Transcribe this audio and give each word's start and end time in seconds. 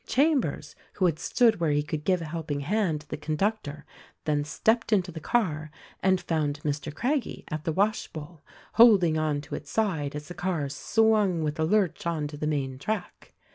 Chambers— 0.07 0.73
who 0.93 1.05
had 1.05 1.19
stood 1.19 1.59
where 1.59 1.69
he 1.69 1.83
could 1.83 2.03
give 2.03 2.23
a 2.23 2.25
helpino 2.25 2.63
hand 2.63 3.01
to 3.01 3.07
the 3.09 3.17
conductor— 3.17 3.85
then 4.25 4.43
stepped 4.43 4.91
into 4.91 5.11
the 5.11 5.19
car 5.19 5.69
and 6.01 6.19
found 6.19 6.59
Mr. 6.63 6.91
Craggie 6.91 7.43
at 7.49 7.65
the 7.65 7.71
wash 7.71 8.07
bowl 8.07 8.41
holding 8.73 9.19
on 9.19 9.41
to 9.41 9.53
its 9.53 9.69
side 9.69 10.15
as 10.15 10.27
the 10.27 10.33
car 10.33 10.69
swung 10.69 11.43
with 11.43 11.59
a 11.59 11.65
lurch 11.65 12.07
on 12.07 12.25
to 12.27 12.35
the 12.35 12.47
main 12.47 12.79
track. 12.79 13.35